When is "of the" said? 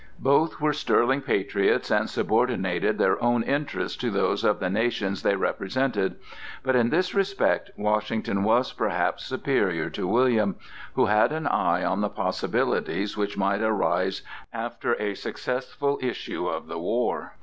4.43-4.67, 16.47-16.79